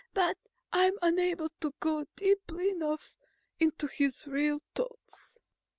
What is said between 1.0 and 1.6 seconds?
unable